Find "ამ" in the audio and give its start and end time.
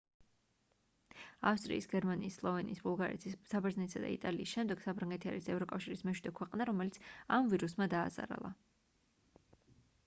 7.39-7.53